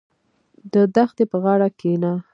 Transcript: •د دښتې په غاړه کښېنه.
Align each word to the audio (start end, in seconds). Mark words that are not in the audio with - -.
•د 0.73 0.75
دښتې 0.95 1.23
په 1.31 1.37
غاړه 1.43 1.67
کښېنه. 1.79 2.11